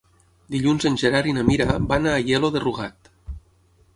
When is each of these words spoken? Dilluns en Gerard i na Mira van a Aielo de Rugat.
Dilluns 0.53 0.87
en 0.89 0.95
Gerard 1.01 1.29
i 1.31 1.35
na 1.39 1.43
Mira 1.51 1.67
van 1.91 2.09
a 2.09 2.15
Aielo 2.21 2.51
de 2.57 2.61
Rugat. 2.65 3.13